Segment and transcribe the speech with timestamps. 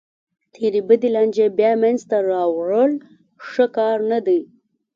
[0.53, 2.91] تېرې بدې لانجې بیا منځ ته راوړل
[3.47, 4.39] ښه کار نه دی.